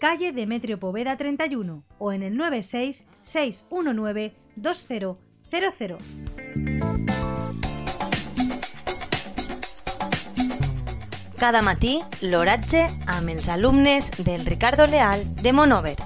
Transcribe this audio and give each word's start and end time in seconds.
calle 0.00 0.32
Demetrio 0.32 0.80
Poveda 0.80 1.18
31 1.18 1.84
o 1.98 2.12
en 2.12 2.22
el 2.22 2.34
96 2.34 3.04
619 3.20 4.32
2000. 4.56 5.16
Cada 11.38 11.60
matí, 11.60 12.00
l'oratge 12.22 12.86
amb 13.06 13.28
els 13.28 13.48
alumnes 13.48 14.10
del 14.24 14.46
Ricardo 14.46 14.86
Leal 14.86 15.22
de 15.42 15.52
Monover. 15.52 15.96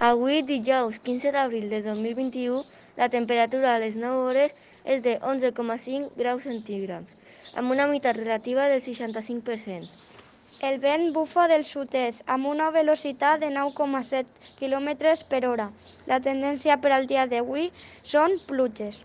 Avui, 0.00 0.42
dijous 0.42 0.98
15 0.98 1.30
d'abril 1.32 1.70
de 1.70 1.82
2021, 1.82 2.64
la 2.96 3.08
temperatura 3.08 3.76
a 3.76 3.78
les 3.78 3.94
9 3.94 4.26
hores 4.26 4.56
és 4.84 5.02
de 5.02 5.20
11,5 5.20 6.10
graus 6.16 6.42
centígrads, 6.42 7.14
amb 7.54 7.70
una 7.70 7.86
humitat 7.86 8.16
relativa 8.16 8.68
del 8.68 8.80
65%. 8.80 9.88
El 10.60 10.78
vent 10.80 11.12
bufa 11.14 11.46
del 11.48 11.64
sud-est 11.64 12.22
amb 12.28 12.46
una 12.46 12.70
velocitat 12.70 13.40
de 13.40 13.48
9,7 13.54 14.26
km 14.58 14.90
per 15.28 15.46
hora. 15.48 15.70
La 16.06 16.20
tendència 16.20 16.76
per 16.82 16.92
al 16.92 17.06
dia 17.06 17.24
d'avui 17.26 17.70
són 18.02 18.36
pluges. 18.46 19.00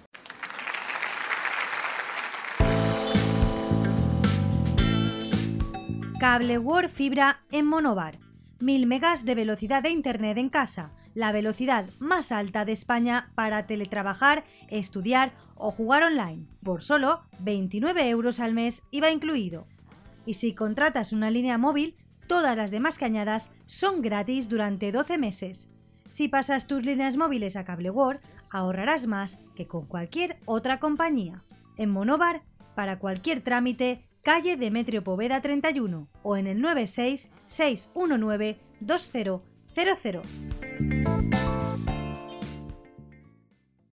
Cable 6.20 6.58
World 6.58 6.90
Fibra 6.90 7.40
en 7.52 7.66
Monobar. 7.68 8.18
1000 8.59 8.86
megas 8.88 9.26
de 9.26 9.36
velocidad 9.36 9.84
de 9.84 9.90
Internet 9.92 10.38
en 10.38 10.50
casa, 10.50 10.92
la 11.16 11.32
velocidad 11.32 11.90
más 12.00 12.32
alta 12.32 12.66
de 12.66 12.74
España 12.74 13.32
para 13.34 13.66
teletrabajar, 13.66 14.44
estudiar 14.70 15.34
o 15.56 15.72
jugar 15.72 16.04
online, 16.04 16.46
por 16.62 16.84
solo 16.84 17.22
29 17.40 18.10
euros 18.10 18.40
al 18.40 18.54
mes 18.54 18.84
IVA 18.92 19.10
incluido. 19.10 19.66
Y 20.26 20.36
si 20.36 20.54
contratas 20.54 21.14
una 21.14 21.32
línea 21.32 21.58
móvil, 21.58 21.96
todas 22.28 22.56
las 22.58 22.70
demás 22.70 23.00
cañadas 23.00 23.50
son 23.66 24.02
gratis 24.02 24.50
durante 24.50 24.92
12 24.92 25.18
meses. 25.18 25.72
Si 26.08 26.28
pasas 26.28 26.68
tus 26.68 26.84
líneas 26.84 27.18
móviles 27.18 27.56
a 27.56 27.64
Cable 27.64 27.90
World, 27.90 28.22
ahorrarás 28.52 29.08
más 29.08 29.40
que 29.56 29.68
con 29.68 29.86
cualquier 29.86 30.38
otra 30.46 30.80
compañía. 30.80 31.44
En 31.78 31.90
Monobar, 31.90 32.44
para 32.76 33.00
cualquier 33.00 33.42
trámite, 33.42 34.06
calle 34.22 34.58
Demetrio 34.58 35.04
Poveda 35.04 35.42
31 35.42 36.10
o 36.24 36.38
en 36.38 36.48
el 36.48 36.62
96 36.62 37.32
619 37.46 38.60
00. 39.76 41.55